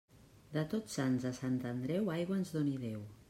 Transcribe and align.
De 0.55 0.63
Tots 0.71 0.95
Sants 0.99 1.27
a 1.29 1.33
Sant 1.41 1.61
Andreu, 1.73 2.11
aigua 2.17 2.39
ens 2.41 2.55
doni 2.57 2.77
Déu. 2.89 3.05